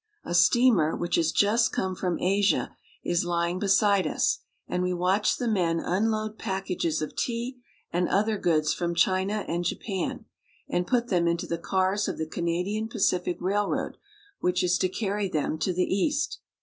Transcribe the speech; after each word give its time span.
A 0.23 0.33
steamer 0.33 0.95
which 0.95 1.13
has 1.17 1.31
just 1.31 1.71
come 1.71 1.93
from 1.93 2.17
Asia 2.17 2.75
is 3.03 3.23
lying 3.23 3.59
beside 3.59 4.07
us, 4.07 4.39
and 4.67 4.81
we 4.81 4.93
watch 4.95 5.37
the 5.37 5.47
men 5.47 5.79
unload 5.79 6.39
packages 6.39 7.03
of 7.03 7.15
tea 7.15 7.59
and 7.93 8.09
other 8.09 8.35
goods 8.39 8.73
from 8.73 8.95
China 8.95 9.45
and 9.47 9.63
Japan, 9.63 10.25
and 10.67 10.87
put 10.87 11.09
them 11.09 11.27
into 11.27 11.45
the 11.45 11.59
cars 11.59 12.07
of 12.07 12.17
the 12.17 12.25
Canadian 12.25 12.89
Pacific 12.89 13.37
Railroad, 13.39 13.97
which 14.39 14.63
is 14.63 14.79
to 14.79 14.89
carry 14.89 15.29
them 15.29 15.59
to 15.59 15.71
the 15.71 15.83
East. 15.85 16.39